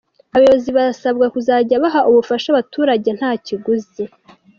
[0.35, 4.03] Abayobozi barasabwa kuzajya baha ubufasha abaturage nta kiguzi